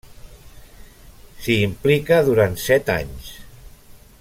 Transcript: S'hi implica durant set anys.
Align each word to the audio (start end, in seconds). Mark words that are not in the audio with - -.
S'hi 1.43 1.57
implica 1.67 2.19
durant 2.31 2.57
set 2.65 2.91
anys. 2.97 3.31